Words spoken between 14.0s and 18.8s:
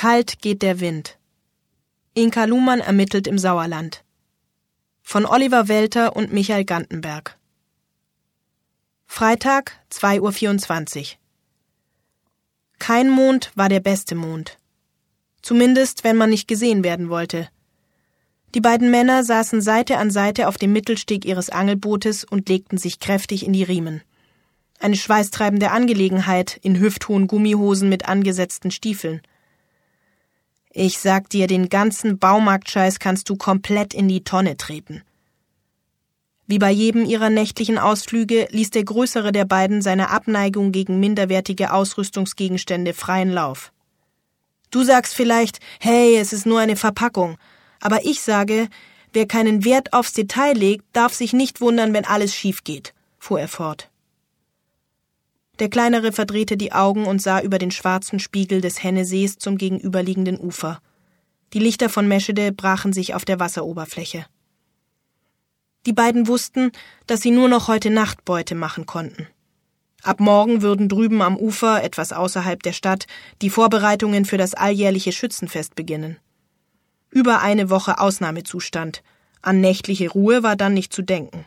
Mond. Zumindest, wenn man nicht gesehen werden wollte. Die